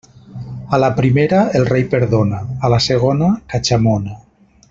A 0.77 0.79
la 0.83 0.87
primera, 0.99 1.41
el 1.59 1.67
rei 1.73 1.85
perdona; 1.91 2.41
a 2.69 2.73
la 2.75 2.81
segona, 2.87 3.31
catxamona. 3.55 4.19